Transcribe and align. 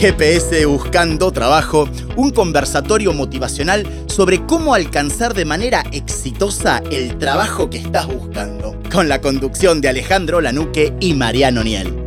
GPS 0.00 0.64
Buscando 0.64 1.30
Trabajo, 1.30 1.86
un 2.16 2.30
conversatorio 2.30 3.12
motivacional 3.12 3.86
sobre 4.06 4.46
cómo 4.46 4.72
alcanzar 4.72 5.34
de 5.34 5.44
manera 5.44 5.84
exitosa 5.92 6.82
el 6.90 7.18
trabajo 7.18 7.68
que 7.68 7.76
estás 7.76 8.06
buscando, 8.06 8.80
con 8.90 9.10
la 9.10 9.20
conducción 9.20 9.82
de 9.82 9.90
Alejandro 9.90 10.40
Lanuque 10.40 10.94
y 11.00 11.12
Mariano 11.12 11.62
Niel. 11.62 12.00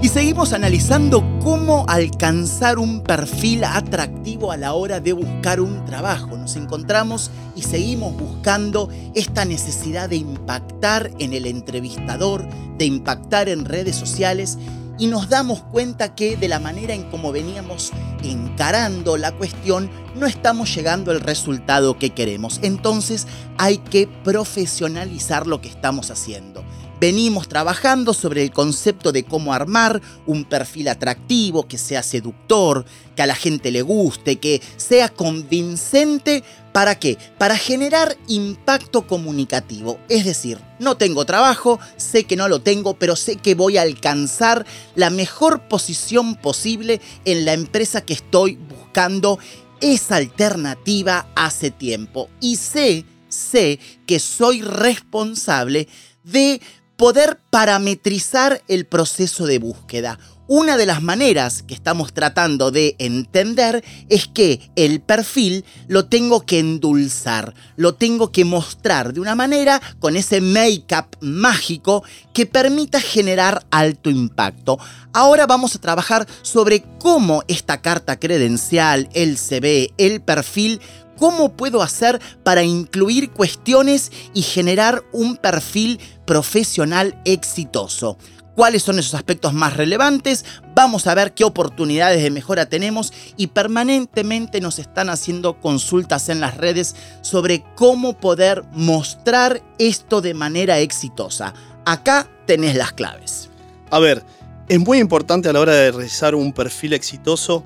Y 0.00 0.10
seguimos 0.10 0.52
analizando 0.52 1.24
cómo 1.42 1.84
alcanzar 1.88 2.78
un 2.78 3.02
perfil 3.02 3.64
atractivo 3.64 4.52
a 4.52 4.56
la 4.56 4.72
hora 4.74 5.00
de 5.00 5.12
buscar 5.12 5.60
un 5.60 5.84
trabajo. 5.86 6.36
Nos 6.36 6.54
encontramos 6.54 7.32
y 7.56 7.62
seguimos 7.62 8.16
buscando 8.16 8.90
esta 9.16 9.44
necesidad 9.44 10.08
de 10.08 10.14
impactar 10.14 11.10
en 11.18 11.32
el 11.32 11.46
entrevistador, 11.46 12.46
de 12.78 12.84
impactar 12.84 13.48
en 13.48 13.64
redes 13.64 13.96
sociales 13.96 14.56
y 15.00 15.08
nos 15.08 15.28
damos 15.28 15.62
cuenta 15.64 16.14
que 16.14 16.36
de 16.36 16.46
la 16.46 16.60
manera 16.60 16.94
en 16.94 17.10
cómo 17.10 17.32
veníamos 17.32 17.90
encarando 18.22 19.16
la 19.16 19.32
cuestión 19.32 19.90
no 20.14 20.26
estamos 20.26 20.72
llegando 20.72 21.10
al 21.10 21.20
resultado 21.20 21.98
que 21.98 22.10
queremos. 22.10 22.60
Entonces 22.62 23.26
hay 23.58 23.78
que 23.78 24.06
profesionalizar 24.06 25.48
lo 25.48 25.60
que 25.60 25.68
estamos 25.68 26.12
haciendo 26.12 26.62
venimos 27.00 27.48
trabajando 27.48 28.14
sobre 28.14 28.42
el 28.42 28.50
concepto 28.50 29.12
de 29.12 29.24
cómo 29.24 29.52
armar 29.52 30.00
un 30.26 30.44
perfil 30.44 30.88
atractivo, 30.88 31.68
que 31.68 31.78
sea 31.78 32.02
seductor, 32.02 32.84
que 33.14 33.22
a 33.22 33.26
la 33.26 33.34
gente 33.34 33.70
le 33.70 33.82
guste, 33.82 34.36
que 34.36 34.60
sea 34.76 35.08
convincente. 35.08 36.42
¿Para 36.72 36.98
qué? 36.98 37.18
Para 37.38 37.56
generar 37.56 38.16
impacto 38.28 39.06
comunicativo. 39.06 39.98
Es 40.08 40.24
decir, 40.24 40.58
no 40.78 40.96
tengo 40.96 41.24
trabajo, 41.24 41.80
sé 41.96 42.24
que 42.24 42.36
no 42.36 42.48
lo 42.48 42.60
tengo, 42.60 42.94
pero 42.94 43.16
sé 43.16 43.36
que 43.36 43.54
voy 43.54 43.78
a 43.78 43.82
alcanzar 43.82 44.66
la 44.94 45.10
mejor 45.10 45.68
posición 45.68 46.36
posible 46.36 47.00
en 47.24 47.44
la 47.44 47.52
empresa 47.52 48.02
que 48.02 48.12
estoy 48.12 48.56
buscando 48.56 49.38
esa 49.80 50.16
alternativa 50.16 51.28
hace 51.34 51.70
tiempo. 51.70 52.28
Y 52.40 52.56
sé, 52.56 53.04
sé 53.28 53.78
que 54.06 54.18
soy 54.18 54.62
responsable 54.62 55.88
de 56.24 56.60
poder 56.98 57.38
parametrizar 57.50 58.60
el 58.66 58.84
proceso 58.84 59.46
de 59.46 59.60
búsqueda. 59.60 60.18
Una 60.48 60.76
de 60.76 60.84
las 60.84 61.00
maneras 61.00 61.62
que 61.62 61.74
estamos 61.74 62.12
tratando 62.12 62.72
de 62.72 62.96
entender 62.98 63.84
es 64.08 64.26
que 64.26 64.68
el 64.74 65.00
perfil 65.00 65.64
lo 65.86 66.06
tengo 66.06 66.44
que 66.44 66.58
endulzar, 66.58 67.54
lo 67.76 67.94
tengo 67.94 68.32
que 68.32 68.44
mostrar 68.44 69.12
de 69.12 69.20
una 69.20 69.36
manera 69.36 69.80
con 70.00 70.16
ese 70.16 70.40
make-up 70.40 71.16
mágico 71.20 72.02
que 72.32 72.46
permita 72.46 73.00
generar 73.00 73.64
alto 73.70 74.10
impacto. 74.10 74.78
Ahora 75.12 75.46
vamos 75.46 75.76
a 75.76 75.80
trabajar 75.80 76.26
sobre 76.42 76.82
cómo 76.98 77.44
esta 77.46 77.80
carta 77.80 78.18
credencial, 78.18 79.08
el 79.12 79.38
CV, 79.38 79.92
el 79.98 80.20
perfil, 80.20 80.80
¿Cómo 81.18 81.56
puedo 81.56 81.82
hacer 81.82 82.20
para 82.44 82.62
incluir 82.62 83.30
cuestiones 83.30 84.12
y 84.34 84.42
generar 84.42 85.02
un 85.12 85.36
perfil 85.36 85.98
profesional 86.28 87.18
exitoso? 87.24 88.18
cuáles 88.54 88.82
son 88.82 88.98
esos 88.98 89.14
aspectos 89.14 89.54
más 89.54 89.76
relevantes, 89.76 90.44
vamos 90.74 91.06
a 91.06 91.14
ver 91.14 91.32
qué 91.32 91.44
oportunidades 91.44 92.20
de 92.20 92.32
mejora 92.32 92.68
tenemos 92.68 93.12
y 93.36 93.46
permanentemente 93.46 94.60
nos 94.60 94.80
están 94.80 95.10
haciendo 95.10 95.60
consultas 95.60 96.28
en 96.28 96.40
las 96.40 96.56
redes 96.56 96.96
sobre 97.20 97.62
cómo 97.76 98.18
poder 98.18 98.64
mostrar 98.72 99.62
esto 99.78 100.20
de 100.20 100.34
manera 100.34 100.80
exitosa. 100.80 101.54
Acá 101.84 102.28
tenés 102.48 102.74
las 102.74 102.92
claves. 102.92 103.48
A 103.92 104.00
ver, 104.00 104.24
es 104.68 104.80
muy 104.80 104.98
importante 104.98 105.48
a 105.48 105.52
la 105.52 105.60
hora 105.60 105.74
de 105.74 105.92
realizar 105.92 106.34
un 106.34 106.52
perfil 106.52 106.94
exitoso 106.94 107.62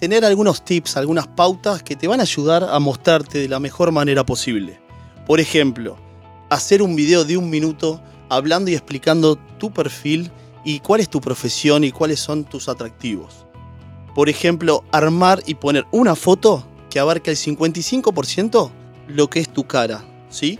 tener 0.00 0.24
algunos 0.24 0.64
tips, 0.64 0.96
algunas 0.96 1.28
pautas 1.28 1.84
que 1.84 1.94
te 1.94 2.08
van 2.08 2.18
a 2.18 2.24
ayudar 2.24 2.64
a 2.64 2.80
mostrarte 2.80 3.38
de 3.38 3.48
la 3.48 3.60
mejor 3.60 3.92
manera 3.92 4.26
posible. 4.26 4.80
Por 5.24 5.38
ejemplo, 5.38 5.96
hacer 6.52 6.82
un 6.82 6.94
video 6.94 7.24
de 7.24 7.38
un 7.38 7.48
minuto 7.48 8.02
hablando 8.28 8.70
y 8.70 8.74
explicando 8.74 9.36
tu 9.58 9.72
perfil 9.72 10.30
y 10.64 10.80
cuál 10.80 11.00
es 11.00 11.08
tu 11.08 11.18
profesión 11.20 11.82
y 11.82 11.92
cuáles 11.92 12.20
son 12.20 12.44
tus 12.44 12.68
atractivos. 12.68 13.46
Por 14.14 14.28
ejemplo, 14.28 14.84
armar 14.92 15.42
y 15.46 15.54
poner 15.54 15.86
una 15.92 16.14
foto 16.14 16.66
que 16.90 17.00
abarca 17.00 17.30
el 17.30 17.38
55% 17.38 18.70
lo 19.08 19.30
que 19.30 19.40
es 19.40 19.48
tu 19.48 19.64
cara, 19.66 20.04
¿sí? 20.28 20.58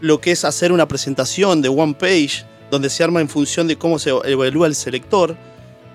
Lo 0.00 0.22
que 0.22 0.32
es 0.32 0.44
hacer 0.44 0.72
una 0.72 0.88
presentación 0.88 1.60
de 1.60 1.68
one 1.68 1.94
page 1.94 2.46
donde 2.70 2.88
se 2.88 3.04
arma 3.04 3.20
en 3.20 3.28
función 3.28 3.68
de 3.68 3.76
cómo 3.76 3.98
se 3.98 4.10
evalúa 4.24 4.66
el 4.66 4.74
selector 4.74 5.36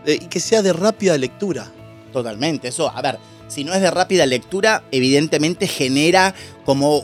eh, 0.06 0.20
y 0.22 0.28
que 0.28 0.40
sea 0.40 0.62
de 0.62 0.72
rápida 0.72 1.18
lectura. 1.18 1.72
Totalmente, 2.14 2.68
eso, 2.68 2.96
a 2.96 3.02
ver, 3.02 3.18
si 3.50 3.64
no 3.64 3.74
es 3.74 3.82
de 3.82 3.92
rápida 3.92 4.26
lectura, 4.26 4.84
evidentemente 4.92 5.68
genera 5.68 6.34
como 6.66 7.04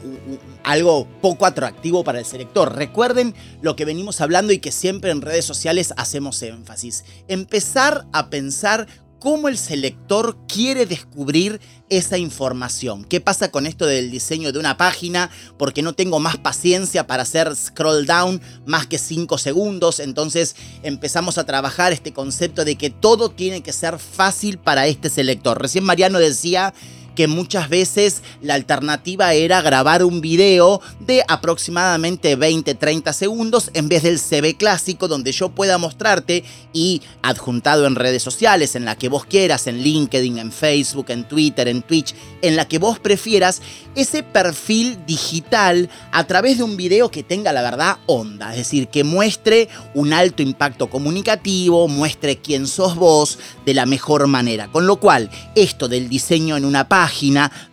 algo 0.63 1.07
poco 1.21 1.45
atractivo 1.45 2.03
para 2.03 2.19
el 2.19 2.25
selector. 2.25 2.75
Recuerden 2.75 3.35
lo 3.61 3.75
que 3.75 3.85
venimos 3.85 4.21
hablando 4.21 4.53
y 4.53 4.59
que 4.59 4.71
siempre 4.71 5.11
en 5.11 5.21
redes 5.21 5.45
sociales 5.45 5.93
hacemos 5.97 6.41
énfasis. 6.41 7.03
Empezar 7.27 8.05
a 8.13 8.29
pensar 8.29 8.87
cómo 9.25 9.47
el 9.47 9.57
selector 9.57 10.37
quiere 10.47 10.85
descubrir 10.85 11.59
esa 11.89 12.15
información. 12.19 13.03
¿Qué 13.03 13.19
pasa 13.21 13.49
con 13.49 13.65
esto 13.65 13.87
del 13.87 14.11
diseño 14.11 14.51
de 14.51 14.59
una 14.59 14.77
página? 14.77 15.31
Porque 15.57 15.81
no 15.81 15.93
tengo 15.93 16.19
más 16.19 16.37
paciencia 16.37 17.07
para 17.07 17.23
hacer 17.23 17.55
scroll 17.55 18.05
down 18.05 18.39
más 18.67 18.85
que 18.85 18.99
5 18.99 19.39
segundos. 19.39 19.99
Entonces 19.99 20.55
empezamos 20.83 21.39
a 21.39 21.43
trabajar 21.43 21.91
este 21.91 22.13
concepto 22.13 22.63
de 22.65 22.75
que 22.75 22.91
todo 22.91 23.31
tiene 23.31 23.61
que 23.63 23.73
ser 23.73 23.97
fácil 23.97 24.59
para 24.59 24.85
este 24.85 25.09
selector. 25.09 25.59
Recién 25.59 25.85
Mariano 25.85 26.19
decía 26.19 26.75
que 27.15 27.27
muchas 27.27 27.69
veces 27.69 28.21
la 28.41 28.53
alternativa 28.53 29.33
era 29.33 29.61
grabar 29.61 30.03
un 30.03 30.21
video 30.21 30.81
de 30.99 31.23
aproximadamente 31.27 32.37
20-30 32.37 33.13
segundos 33.13 33.71
en 33.73 33.89
vez 33.89 34.03
del 34.03 34.19
CV 34.19 34.55
clásico 34.55 35.07
donde 35.07 35.31
yo 35.31 35.49
pueda 35.49 35.77
mostrarte 35.77 36.43
y 36.73 37.01
adjuntado 37.21 37.87
en 37.87 37.95
redes 37.95 38.21
sociales, 38.21 38.75
en 38.75 38.85
la 38.85 38.97
que 38.97 39.09
vos 39.09 39.25
quieras, 39.25 39.67
en 39.67 39.81
LinkedIn, 39.81 40.37
en 40.37 40.51
Facebook, 40.51 41.05
en 41.09 41.27
Twitter, 41.27 41.67
en 41.67 41.81
Twitch, 41.81 42.13
en 42.41 42.55
la 42.55 42.67
que 42.67 42.79
vos 42.79 42.99
prefieras, 42.99 43.61
ese 43.95 44.23
perfil 44.23 44.99
digital 45.05 45.89
a 46.11 46.25
través 46.25 46.57
de 46.57 46.63
un 46.63 46.75
video 46.75 47.09
que 47.09 47.23
tenga 47.23 47.53
la 47.53 47.61
verdad 47.61 47.97
onda, 48.05 48.51
es 48.51 48.57
decir, 48.57 48.89
que 48.89 49.03
muestre 49.03 49.69
un 49.93 50.13
alto 50.13 50.41
impacto 50.41 50.89
comunicativo, 50.89 51.87
muestre 51.87 52.37
quién 52.37 52.67
sos 52.67 52.95
vos 52.95 53.39
de 53.65 53.73
la 53.73 53.85
mejor 53.85 54.27
manera. 54.27 54.67
Con 54.67 54.85
lo 54.85 54.97
cual, 54.97 55.29
esto 55.55 55.87
del 55.87 56.09
diseño 56.09 56.57
en 56.57 56.65
una 56.65 56.89
página, 56.89 57.04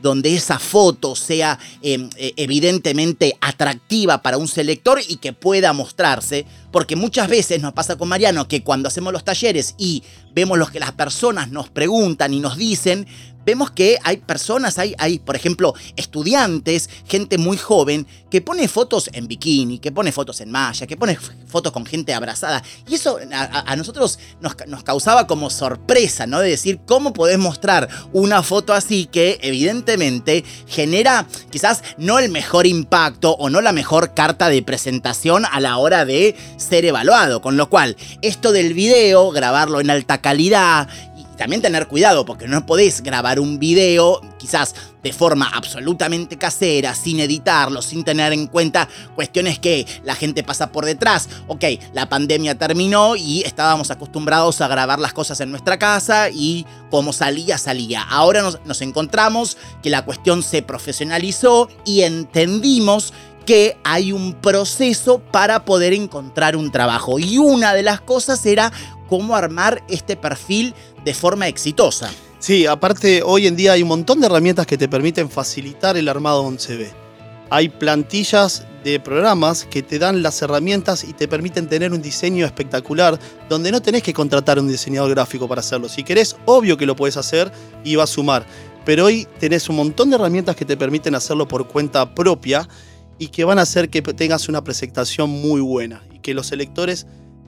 donde 0.01 0.35
esa 0.35 0.59
foto 0.59 1.15
sea 1.15 1.59
em, 1.83 2.09
e, 2.17 2.35
evidentemente 2.37 3.37
atractiva 3.41 4.23
para 4.23 4.39
un 4.39 4.49
selector 4.49 5.01
y 5.07 5.17
que 5.17 5.33
pueda 5.33 5.73
mostrarse, 5.73 6.47
porque 6.71 6.97
muchas 6.97 7.29
veces 7.29 7.61
nos 7.61 7.73
pasa 7.73 7.97
con 7.97 8.09
Mariano 8.09 8.49
que 8.49 8.63
cuando 8.63 8.89
hacemos 8.89 9.13
los 9.13 9.25
talleres 9.25 9.75
y 9.79 10.03
vemos 10.35 10.59
lo 10.59 10.67
que 10.67 10.81
las 10.81 10.93
personas 10.93 11.51
nos 11.51 11.69
preguntan 11.69 12.33
y 12.35 12.41
nos 12.41 12.57
dicen, 12.57 13.07
vemos 13.45 13.71
que 13.71 13.99
hay 14.03 14.19
personas, 14.19 14.79
hay, 14.79 14.95
hay, 14.99 15.19
por 15.19 15.37
ejemplo, 15.37 15.75
estudiantes, 15.97 16.89
gente 17.07 17.39
muy 17.39 17.57
joven, 17.57 18.07
que 18.31 18.41
pone 18.41 18.69
fotos 18.69 19.11
en 19.13 19.29
bikini, 19.29 19.79
que 19.79 19.93
pone 19.93 20.13
fotos 20.13 20.41
en 20.41 20.51
malla, 20.51 20.87
que 20.87 20.97
pone 20.97 21.17
fotos 21.47 21.73
con 21.73 21.85
gente 21.85 22.15
abrazada. 22.15 22.63
Y 22.89 22.95
eso 22.95 23.19
a, 23.33 23.77
nosotros 23.77 24.19
nos, 24.41 24.57
nos, 24.67 24.83
causaba 24.83 25.27
como 25.27 25.51
sorpresa, 25.51 26.27
¿no? 26.27 26.41
De 26.41 26.49
decir, 26.49 26.81
¿cómo 26.87 27.13
podés 27.13 27.39
mostrar 27.39 27.89
una 28.13 28.43
foto 28.43 28.73
así 28.73 29.07
que 29.07 29.39
evidentemente 29.43 30.45
genera 30.67 31.27
quizás 31.51 31.83
no 31.99 32.19
el 32.19 32.31
mejor 32.31 32.67
impacto 32.67 33.33
o 33.33 33.51
no 33.51 33.61
la 33.61 33.73
mejor 33.73 34.15
carta 34.15 34.49
de 34.49 34.63
presentación 34.63 35.45
a 35.45 35.61
la 35.61 35.77
hora 35.77 36.05
de 36.05 36.37
ser 36.57 36.85
evaluado? 36.85 37.43
Con 37.43 37.57
lo 37.57 37.69
cual, 37.69 37.97
esto 38.23 38.53
del 38.53 38.75
video, 38.75 39.31
grabarlo 39.31 39.81
en 39.81 39.91
alta 39.91 40.21
calidad 40.21 40.89
también 41.43 41.61
tener 41.61 41.89
cuidado 41.89 42.25
porque 42.25 42.47
no 42.47 42.65
podés 42.65 43.03
grabar 43.03 43.41
un 43.41 43.59
video 43.59 44.21
quizás 44.39 44.77
de 45.03 45.13
forma 45.13 45.51
absolutamente 45.53 46.39
casera, 46.39 46.95
sin 46.95 47.19
editarlo, 47.19 47.83
sin 47.83 48.05
tener 48.05 48.33
en 48.33 48.47
cuenta 48.47 48.89
cuestiones 49.17 49.59
que 49.59 49.85
la 50.05 50.15
gente 50.15 50.45
pasa 50.45 50.71
por 50.71 50.85
detrás. 50.85 51.29
Ok, 51.49 51.65
la 51.95 52.09
pandemia 52.09 52.57
terminó 52.57 53.17
y 53.17 53.43
estábamos 53.43 53.91
acostumbrados 53.91 54.61
a 54.61 54.69
grabar 54.69 55.01
las 55.01 55.13
cosas 55.13 55.41
en 55.41 55.51
nuestra 55.51 55.81
casa 55.81 56.31
y 56.31 56.65
como 56.93 57.13
salía, 57.13 57.59
salía. 57.59 58.03
Ahora 58.03 58.43
nos, 58.43 58.65
nos 58.65 58.81
encontramos 58.81 59.57
que 59.83 59.91
la 59.91 60.05
cuestión 60.05 60.45
se 60.45 60.63
profesionalizó 60.63 61.69
y 61.85 62.03
entendimos 62.03 63.13
que 63.47 63.77
hay 63.83 64.13
un 64.13 64.35
proceso 64.35 65.19
para 65.19 65.65
poder 65.65 65.93
encontrar 65.93 66.55
un 66.55 66.71
trabajo. 66.71 67.19
Y 67.19 67.39
una 67.39 67.75
de 67.75 67.83
las 67.83 68.01
cosas 68.01 68.47
era 68.47 68.73
cómo 69.13 69.37
armar 69.37 69.83
este 69.89 70.17
perfil 70.17 70.75
de 71.05 71.15
forma 71.15 71.49
exitosa. 71.49 72.11
Sí, 72.39 72.67
aparte 72.67 73.23
hoy 73.25 73.47
en 73.47 73.57
día 73.57 73.73
hay 73.73 73.83
un 73.83 73.89
montón 73.89 74.21
de 74.21 74.27
herramientas 74.27 74.67
que 74.67 74.77
te 74.77 74.89
permiten 74.89 75.31
facilitar 75.31 75.97
el 75.97 76.09
armado 76.09 76.43
de 76.43 76.49
un 76.49 76.59
CV. 76.59 76.91
Hay 77.51 77.69
plantillas 77.69 78.67
de 78.83 78.99
programas 78.99 79.65
que 79.65 79.83
te 79.83 79.99
dan 79.99 80.23
las 80.23 80.43
herramientas 80.43 81.05
y 81.05 81.13
te 81.13 81.29
permiten 81.29 81.69
tener 81.69 81.93
un 81.93 82.03
diseño 82.03 82.45
espectacular 82.45 83.19
donde 83.49 83.71
no 83.71 83.81
tenés 83.81 84.03
que 84.03 84.13
contratar 84.13 84.59
un 84.59 84.69
diseñador 84.69 85.11
gráfico 85.11 85.47
para 85.47 85.61
hacerlo. 85.61 85.89
Si 85.89 86.03
querés, 86.03 86.37
obvio 86.47 86.77
que 86.77 86.87
lo 86.87 86.97
puedes 86.97 87.17
hacer 87.17 87.53
y 87.85 87.95
va 87.95 88.05
a 88.05 88.09
sumar. 88.09 88.45
Pero 88.85 89.05
hoy 89.05 89.29
tenés 89.39 89.69
un 89.69 89.77
montón 89.77 90.11
de 90.11 90.17
herramientas 90.17 90.57
que 90.57 90.65
te 90.65 90.77
permiten 90.77 91.15
hacerlo 91.15 91.47
por 91.47 91.69
cuenta 91.69 92.15
propia 92.15 92.69
y 93.19 93.29
que 93.29 93.45
van 93.45 93.59
a 93.59 93.63
hacer 93.63 93.89
que 93.89 94.03
tengas 94.03 94.49
una 94.49 94.65
presentación 94.65 95.31
muy 95.31 95.61
buena 95.61 96.03
y 96.13 96.19
que 96.19 96.35
los 96.35 96.51
electores 96.51 97.07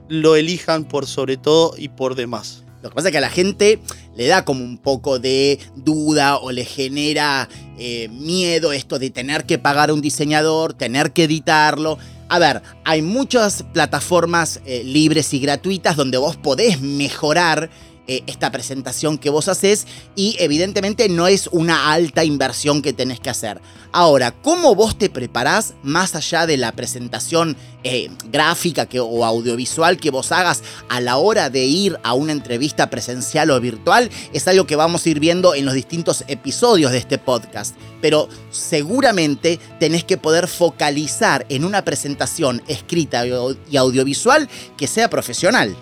lo 0.09 0.37
elijan 0.37 0.85
por 0.85 1.07
sobre 1.07 1.37
todo 1.37 1.75
y 1.77 1.89
por 1.89 2.15
demás. 2.15 2.64
Lo 2.85 2.91
que 2.91 2.97
pasa 2.97 3.09
es 3.09 3.13
que 3.13 3.19
a 3.19 3.23
la 3.23 3.31
gente 3.31 3.79
le 4.15 4.27
da 4.27 4.45
como 4.45 4.63
un 4.63 4.77
poco 4.77 5.19
de 5.19 5.59
duda 5.75 6.37
o 6.37 6.53
le 6.53 6.67
genera 6.67 7.49
eh, 7.79 8.11
miedo 8.11 8.75
esto 8.75 8.99
de 8.99 9.09
tener 9.09 9.47
que 9.47 9.57
pagar 9.57 9.89
a 9.89 9.95
un 9.95 10.03
diseñador, 10.03 10.75
tener 10.75 11.13
que 11.13 11.25
editarlo. 11.25 11.97
A 12.29 12.39
ver, 12.39 12.61
hay 12.85 13.01
muchas 13.01 13.63
plataformas 13.73 14.61
eh, 14.67 14.85
libres 14.85 15.33
y 15.33 15.39
gratuitas 15.39 15.97
donde 15.97 16.19
vos 16.19 16.37
podés 16.37 16.83
mejorar 16.83 17.71
eh, 18.07 18.23
esta 18.27 18.53
presentación 18.53 19.17
que 19.17 19.31
vos 19.31 19.49
haces 19.49 19.87
y 20.15 20.37
evidentemente 20.39 21.09
no 21.09 21.27
es 21.27 21.49
una 21.53 21.91
alta 21.91 22.23
inversión 22.23 22.83
que 22.83 22.93
tenés 22.93 23.19
que 23.19 23.31
hacer. 23.31 23.63
Ahora, 23.93 24.33
¿cómo 24.33 24.75
vos 24.75 24.99
te 24.99 25.09
preparás 25.09 25.73
más 25.83 26.15
allá 26.15 26.47
de 26.47 26.59
la 26.59 26.73
presentación 26.73 27.57
eh, 27.83 28.11
gráfica 28.31 28.85
que, 28.85 29.01
o 29.01 29.25
audiovisual 29.25 29.97
que 29.97 30.11
vos 30.11 30.33
hagas 30.33 30.63
a 30.91 31.01
la 31.01 31.17
hora 31.17 31.49
de 31.49 31.65
ir 31.65 31.99
a 32.03 32.13
una 32.13 32.33
entrevista 32.33 32.91
presencial 32.91 33.51
o 33.51 33.59
virtual? 33.59 34.11
Es 34.35 34.47
algo 34.49 34.67
que 34.67 34.77
vamos 34.77 35.07
a 35.07 35.09
ir 35.09 35.19
viendo 35.19 35.55
en 35.55 35.65
los 35.65 35.75
distintos 35.75 36.25
episodios 36.29 36.93
de 36.93 36.99
este 36.99 37.17
podcast. 37.17 37.75
Pero 38.03 38.29
seguramente 38.51 39.59
tenés 39.81 40.05
que 40.05 40.19
poder 40.19 40.47
focalizar 40.47 41.47
en 41.49 41.65
una 41.65 41.85
presentación 41.85 42.63
escrita 42.69 43.25
y 43.27 43.77
audiovisual 43.77 44.47
que 44.77 44.89
sea 44.89 45.09
profesional. 45.09 45.75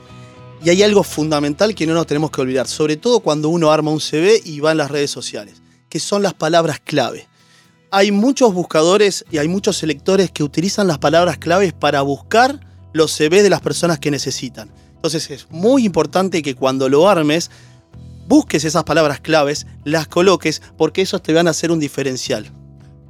Y 0.65 0.71
hay 0.71 0.83
algo 0.85 1.03
fundamental 1.03 1.75
que 1.75 1.87
no 1.87 1.95
nos 1.95 2.07
tenemos 2.07 2.31
que 2.31 2.41
olvidar, 2.41 2.69
sobre 2.69 2.97
todo 2.97 3.19
cuando 3.19 3.49
uno 3.49 3.73
arma 3.73 3.91
un 3.91 4.01
CV 4.01 4.41
y 4.45 4.61
va 4.61 4.71
en 4.71 4.79
las 4.79 4.93
redes 4.93 5.11
sociales, 5.11 5.61
que 5.89 5.99
son 5.99 6.23
las 6.23 6.35
palabras 6.35 6.79
clave. 6.79 7.27
Hay 7.91 8.13
muchos 8.13 8.55
buscadores 8.55 9.25
y 9.31 9.39
hay 9.39 9.49
muchos 9.49 9.77
selectores 9.77 10.31
que 10.31 10.45
utilizan 10.45 10.87
las 10.87 10.99
palabras 10.99 11.39
claves 11.39 11.73
para 11.73 12.01
buscar 12.03 12.61
los 12.93 13.11
CV 13.11 13.43
de 13.43 13.51
las 13.51 13.61
personas 13.61 13.99
que 13.99 14.13
necesitan. 14.13 14.71
Entonces 14.95 15.31
es 15.31 15.51
muy 15.51 15.85
importante 15.85 16.43
que 16.43 16.55
cuando 16.55 16.89
lo 16.89 17.09
armes, 17.09 17.51
busques 18.29 18.65
esas 18.65 18.85
palabras 18.85 19.19
claves, 19.19 19.67
las 19.85 20.07
coloques, 20.07 20.63
porque 20.79 21.03
esos 21.03 21.25
te 21.25 21.33
van 21.33 21.49
a 21.49 21.51
hacer 21.51 21.73
un 21.73 21.81
diferencial. 21.81 22.53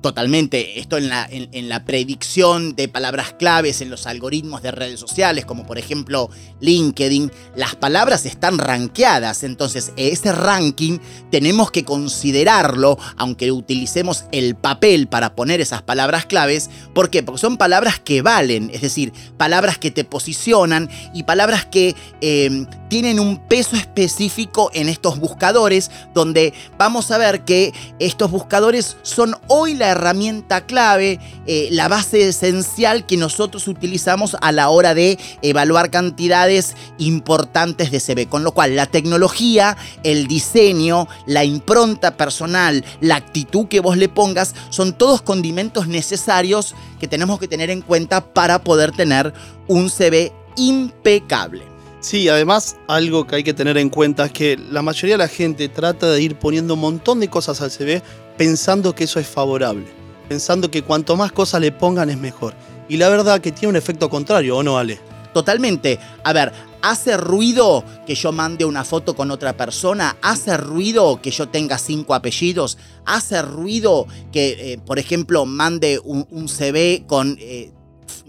Totalmente, 0.03 0.81
esto 0.81 0.97
en 0.97 1.09
la, 1.09 1.29
en, 1.31 1.69
la, 1.69 1.85
predicción 1.85 2.75
de 2.75 2.89
palabras 2.89 3.35
claves 3.39 3.81
en 3.81 3.89
los 3.89 4.09
algoritmos 4.09 4.61
de 4.61 4.73
redes 4.73 4.99
sociales, 4.99 5.45
como 5.45 5.65
por 5.65 5.79
ejemplo 5.79 6.29
LinkedIn, 6.59 7.31
las 7.55 7.77
palabras 7.77 8.27
están 8.27 8.59
rankeadas, 8.59 9.45
entonces 9.45 9.93
ese 9.97 10.33
ranking 10.33 10.99
tenemos 11.31 11.71
que 11.71 11.85
considerarlo, 11.85 12.99
aunque 13.17 13.53
utilicemos 13.53 14.25
el 14.33 14.57
papel 14.57 15.07
para 15.07 15.37
poner 15.37 15.61
esas 15.61 15.83
palabras 15.83 16.27
claves, 16.27 16.69
¿por 16.95 17.09
qué? 17.09 17.23
Porque 17.23 17.41
son 17.41 17.57
palabras 17.57 18.01
que 18.01 18.23
valen, 18.23 18.71
es 18.75 18.81
decir, 18.81 19.13
palabras 19.37 19.79
que 19.79 19.93
te 19.93 20.05
posicionan 20.05 20.91
y 21.15 21.23
palabras 21.23 21.65
que 21.67 21.95
eh, 22.21 22.67
tienen 22.89 23.21
un 23.21 23.39
peso 23.47 23.77
específico 23.77 24.69
en 24.75 24.89
estos 24.89 25.21
buscadores, 25.21 25.93
donde 26.13 26.55
vamos 26.77 27.13
a 27.13 27.19
ver 27.19 27.45
que 27.45 27.73
estos 28.01 28.33
buscadores 28.33 28.97
son 29.03 29.37
hoy 29.47 29.75
la 29.75 29.92
herramienta 29.93 30.67
clave, 30.67 31.19
eh, 31.47 31.69
la 31.71 31.89
base 31.89 32.29
esencial 32.29 33.06
que 33.06 33.17
nosotros 33.17 33.69
utilizamos 33.69 34.37
a 34.41 34.53
la 34.53 34.69
hora 34.69 34.94
de 34.94 35.19
evaluar 35.43 35.91
cantidades 35.91 36.75
importantes 36.99 37.91
de 37.91 38.00
CV. 38.00 38.27
Con 38.27 38.44
lo 38.44 38.53
cual, 38.53 38.77
la 38.77 38.87
tecnología, 38.87 39.77
el 40.03 40.27
diseño, 40.27 41.09
la 41.27 41.44
impronta 41.44 42.17
personal, 42.17 42.85
la 43.00 43.17
actitud 43.17 43.69
que 43.69 43.81
vos 43.81 43.97
le 43.97 44.09
pongas, 44.09 44.55
son 44.71 44.93
todos 44.93 45.23
condimentos 45.23 45.87
necesarios 45.87 46.75
que 47.00 47.09
tenemos 47.09 47.39
que 47.39 47.49
tener 47.49 47.71
en 47.71 47.83
cuenta 47.83 48.33
para 48.33 48.62
poder 48.62 48.93
tener 48.93 49.33
un 49.69 49.91
CV 49.91 50.33
impecable. 50.56 51.73
Sí, 52.03 52.29
además 52.29 52.77
algo 52.89 53.29
que 53.29 53.37
hay 53.37 53.44
que 53.44 53.55
tener 53.55 53.79
en 53.79 53.89
cuenta 53.89 54.27
es 54.27 54.33
que 54.33 54.56
la 54.56 54.83
mayoría 54.83 55.15
de 55.15 55.19
la 55.19 55.29
gente 55.29 55.69
trata 55.69 56.11
de 56.11 56.21
ir 56.21 56.35
poniendo 56.35 56.75
un 56.75 56.81
montón 56.81 57.21
de 57.21 57.29
cosas 57.29 57.61
al 57.61 57.71
CV 57.71 58.03
pensando 58.37 58.94
que 58.94 59.05
eso 59.05 59.20
es 59.20 59.26
favorable, 59.26 59.87
pensando 60.29 60.70
que 60.70 60.82
cuanto 60.82 61.17
más 61.17 61.32
cosas 61.32 61.61
le 61.61 61.73
pongan 61.73 62.11
es 62.11 62.19
mejor. 62.19 62.55
Y 62.88 62.96
la 62.96 63.08
verdad 63.08 63.40
que 63.40 63.52
tiene 63.52 63.70
un 63.70 63.76
efecto 63.76 64.11
contrario, 64.11 64.56
¿o 64.56 64.62
no, 64.62 64.79
Ale? 64.79 65.00
Totalmente. 65.32 65.99
A 66.25 66.32
ver, 66.32 66.52
¿hace 66.82 67.17
ruido 67.17 67.84
que 68.06 68.14
yo 68.14 68.32
mande 68.32 68.64
una 68.64 68.84
foto 68.84 69.17
con 69.17 69.31
otra 69.31 69.56
persona? 69.56 70.17
¿Hace 70.20 70.56
ruido 70.56 71.20
que 71.23 71.31
yo 71.31 71.49
tenga 71.49 71.79
cinco 71.79 72.14
apellidos? 72.14 72.76
¿Hace 73.06 73.40
ruido 73.43 74.06
que, 74.31 74.73
eh, 74.73 74.79
por 74.84 74.99
ejemplo, 74.99 75.46
mande 75.46 76.00
un, 76.05 76.49
CV 76.49 77.05
con... 77.06 77.38
Eh, 77.40 77.73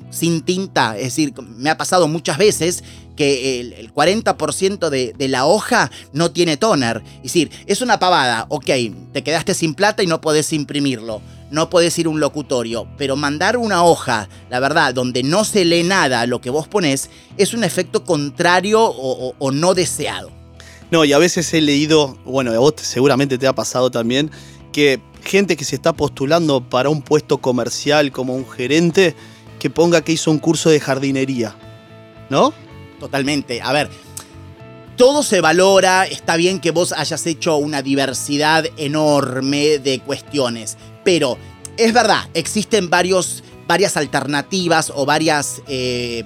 sin 0.10 0.42
tinta, 0.42 0.98
es 0.98 1.06
decir, 1.06 1.34
me 1.58 1.70
ha 1.70 1.78
pasado 1.78 2.08
muchas 2.08 2.38
veces 2.38 2.84
que 3.16 3.60
el, 3.60 3.94
40% 3.94 4.90
de, 4.90 5.28
la 5.28 5.46
hoja 5.46 5.92
no 6.14 6.32
tiene 6.32 6.58
toner. 6.58 7.04
Es 7.18 7.24
decir, 7.24 7.52
es 7.66 7.82
una 7.82 8.00
pavada, 8.00 8.46
ok, 8.50 8.70
te 9.12 9.24
quedaste 9.24 9.54
sin 9.54 9.76
plata 9.76 10.04
y 10.04 10.08
no 10.08 10.22
podés 10.22 10.52
imprimirlo, 10.54 11.22
no 11.52 11.70
podés 11.70 11.98
ir 12.00 12.08
a 12.08 12.10
un 12.10 12.20
locutorio, 12.20 12.88
pero 12.98 13.16
mandar 13.16 13.58
una 13.58 13.84
hoja, 13.84 14.30
la 14.50 14.60
verdad, 14.60 14.94
donde 14.94 15.24
no 15.24 15.44
se 15.44 15.66
lee 15.66 15.84
nada 15.84 16.26
lo 16.26 16.42
que 16.42 16.50
vos 16.50 16.68
ponés, 16.68 17.10
es 17.38 17.54
un 17.54 17.64
efecto 17.64 18.04
contrario 18.04 18.82
o, 18.82 19.36
o 19.38 19.52
no 19.52 19.74
deseado. 19.74 20.32
No, 20.92 21.06
y 21.06 21.14
a 21.14 21.18
veces 21.18 21.52
he 21.54 21.62
leído, 21.62 22.18
bueno, 22.26 22.52
a 22.52 22.60
vos 22.60 22.76
seguramente 22.78 23.38
te 23.38 23.48
ha 23.48 23.54
pasado 23.54 23.90
también, 23.90 24.30
que 24.72 25.00
gente 25.24 25.56
que 25.56 25.66
se 25.66 25.76
está 25.76 25.94
postulando 25.94 26.62
para 26.62 26.90
un 26.90 27.02
puesto 27.02 27.38
comercial 27.38 28.12
como 28.12 28.36
un 28.36 28.50
gerente, 28.50 29.16
que 29.64 29.70
ponga 29.70 30.02
que 30.02 30.12
hizo 30.12 30.30
un 30.30 30.40
curso 30.40 30.70
de 30.70 30.82
jardinería, 30.82 31.56
¿no? 32.30 32.54
Totalmente. 33.00 33.62
A 33.62 33.72
ver, 33.72 33.90
todo 34.98 35.24
se 35.24 35.40
valora, 35.40 36.06
está 36.06 36.36
bien 36.36 36.60
que 36.60 36.72
vos 36.72 36.92
hayas 36.92 37.26
hecho 37.26 37.56
una 37.56 37.82
diversidad 37.82 38.66
enorme 38.76 39.80
de 39.80 40.02
cuestiones, 40.02 40.78
pero 41.06 41.38
es 41.78 41.94
verdad, 41.94 42.28
existen 42.34 42.90
varios, 42.90 43.42
varias 43.66 43.96
alternativas 43.96 44.92
o 44.94 45.06
varias... 45.06 45.62
Eh, 45.70 46.26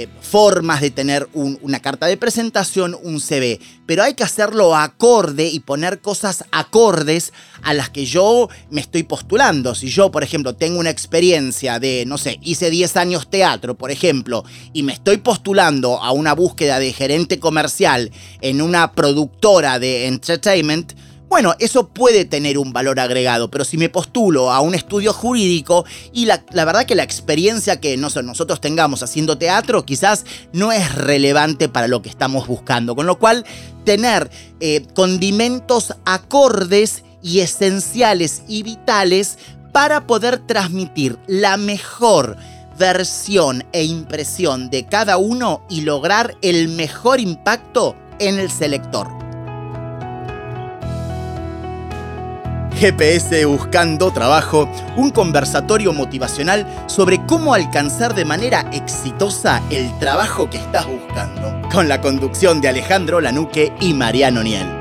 eh, 0.00 0.06
formas 0.20 0.80
de 0.80 0.92
tener 0.92 1.28
una 1.34 1.80
carta 1.80 2.06
de 2.06 2.16
presentación, 2.16 2.96
un 3.02 3.20
CV, 3.20 3.58
pero 3.84 4.04
hay 4.04 4.14
que 4.14 4.22
hacerlo 4.22 4.76
acorde 4.76 5.48
y 5.48 5.58
poner 5.58 6.00
cosas 6.00 6.44
acordes 6.52 7.32
a 7.62 7.74
las 7.74 7.90
que 7.90 8.04
yo 8.04 8.48
me 8.70 8.80
estoy 8.80 9.02
postulando. 9.02 9.74
Si 9.74 9.88
yo, 9.88 10.12
por 10.12 10.22
ejemplo, 10.22 10.54
tengo 10.54 10.78
una 10.78 10.90
experiencia 10.90 11.80
de, 11.80 12.04
no 12.06 12.16
sé, 12.16 12.38
hice 12.42 12.70
10 12.70 12.96
años 12.96 13.28
teatro, 13.28 13.74
por 13.74 13.90
ejemplo, 13.90 14.44
y 14.72 14.84
me 14.84 14.92
estoy 14.92 15.16
postulando 15.16 16.00
a 16.00 16.12
una 16.12 16.32
búsqueda 16.32 16.78
de 16.78 16.92
gerente 16.92 17.40
comercial 17.40 18.12
en 18.40 18.62
una 18.62 18.92
productora 18.92 19.80
de 19.80 20.06
entertainment, 20.06 20.92
bueno, 21.28 21.54
eso 21.58 21.88
puede 21.88 22.24
tener 22.24 22.56
un 22.56 22.72
valor 22.72 22.98
agregado, 22.98 23.50
pero 23.50 23.64
si 23.64 23.76
me 23.76 23.90
postulo 23.90 24.50
a 24.50 24.60
un 24.60 24.74
estudio 24.74 25.12
jurídico 25.12 25.84
y 26.12 26.24
la, 26.24 26.42
verdad 26.52 26.86
que 26.86 26.94
la 26.94 27.02
experiencia 27.02 27.80
que 27.80 27.96
nosotros 27.98 28.60
tengamos 28.60 29.02
haciendo 29.02 29.36
teatro 29.36 29.84
quizás 29.84 30.24
no 30.52 30.72
es 30.72 30.94
relevante 30.94 31.68
para 31.68 31.86
lo 31.86 32.00
que 32.00 32.08
estamos 32.08 32.46
buscando, 32.46 32.96
con 32.96 33.06
lo 33.06 33.18
cual 33.18 33.44
tener 33.84 34.30
eh, 34.60 34.86
condimentos 34.94 35.94
acordes 36.06 37.04
y 37.22 37.40
esenciales 37.40 38.42
y 38.48 38.62
vitales 38.62 39.38
para 39.72 40.06
poder 40.06 40.38
transmitir 40.38 41.18
la 41.26 41.58
mejor 41.58 42.36
versión 42.78 43.64
e 43.72 43.84
impresión 43.84 44.70
de 44.70 44.86
cada 44.86 45.18
uno 45.18 45.62
y 45.68 45.82
lograr 45.82 46.36
el 46.40 46.68
mejor 46.68 47.20
impacto 47.20 47.96
en 48.18 48.38
el 48.38 48.50
selector. 48.50 49.27
GPS 52.78 53.44
Buscando 53.44 54.12
Trabajo, 54.12 54.70
un 54.96 55.10
conversatorio 55.10 55.92
motivacional 55.92 56.64
sobre 56.86 57.20
cómo 57.26 57.52
alcanzar 57.52 58.14
de 58.14 58.24
manera 58.24 58.70
exitosa 58.72 59.60
el 59.70 59.90
trabajo 59.98 60.48
que 60.48 60.58
estás 60.58 60.86
buscando, 60.86 61.60
con 61.72 61.88
la 61.88 62.00
conducción 62.00 62.60
de 62.60 62.68
Alejandro 62.68 63.20
Lanuque 63.20 63.72
y 63.80 63.94
Mariano 63.94 64.44
Niel. 64.44 64.77